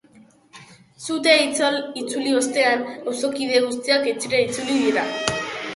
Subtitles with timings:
[1.07, 1.43] Sutea
[2.05, 5.11] itzali ostean, auzokide guztiak etxera itzuli dira.